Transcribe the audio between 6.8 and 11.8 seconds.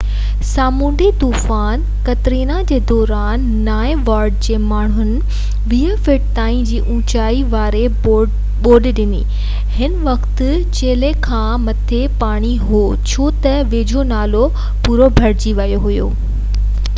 اوچائي واري ٻوڏ ڏٺي هن وقت چيلهہ کان